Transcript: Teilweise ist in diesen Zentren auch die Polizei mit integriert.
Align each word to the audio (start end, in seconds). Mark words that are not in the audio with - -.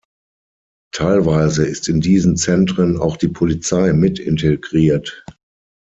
Teilweise 0.95 1.67
ist 1.67 1.87
in 1.87 2.01
diesen 2.01 2.35
Zentren 2.35 2.97
auch 2.97 3.17
die 3.17 3.27
Polizei 3.27 3.93
mit 3.93 4.17
integriert. 4.17 5.23